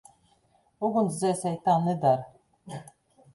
[0.87, 2.81] Ugunsdzēsēji tā nedara.